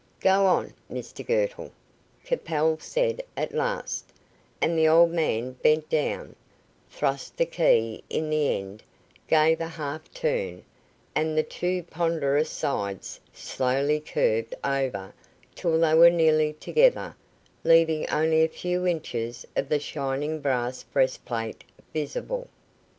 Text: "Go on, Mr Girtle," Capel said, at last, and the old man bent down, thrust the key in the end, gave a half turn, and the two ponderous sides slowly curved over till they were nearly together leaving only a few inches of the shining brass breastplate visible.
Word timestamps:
"Go 0.21 0.47
on, 0.47 0.73
Mr 0.91 1.23
Girtle," 1.23 1.71
Capel 2.25 2.79
said, 2.79 3.21
at 3.37 3.53
last, 3.53 4.05
and 4.59 4.75
the 4.75 4.87
old 4.87 5.11
man 5.11 5.51
bent 5.51 5.91
down, 5.91 6.35
thrust 6.89 7.37
the 7.37 7.45
key 7.45 8.03
in 8.09 8.31
the 8.31 8.49
end, 8.57 8.81
gave 9.27 9.61
a 9.61 9.67
half 9.67 10.11
turn, 10.11 10.63
and 11.13 11.37
the 11.37 11.43
two 11.43 11.83
ponderous 11.83 12.49
sides 12.49 13.19
slowly 13.31 13.99
curved 13.99 14.55
over 14.63 15.13
till 15.53 15.79
they 15.79 15.93
were 15.93 16.09
nearly 16.09 16.53
together 16.53 17.15
leaving 17.63 18.09
only 18.09 18.41
a 18.43 18.47
few 18.47 18.87
inches 18.87 19.45
of 19.55 19.69
the 19.69 19.79
shining 19.79 20.39
brass 20.41 20.81
breastplate 20.81 21.63
visible. 21.93 22.47